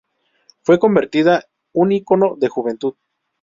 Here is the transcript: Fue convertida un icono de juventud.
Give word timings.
Fue 0.63 0.79
convertida 0.79 1.43
un 1.73 1.91
icono 1.91 2.33
de 2.35 2.47
juventud. 2.49 2.95